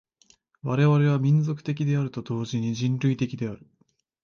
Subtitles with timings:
[0.63, 3.67] 我々は民族的であると同時に人類的である。